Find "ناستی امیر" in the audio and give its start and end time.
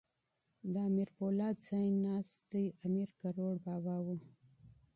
2.05-3.09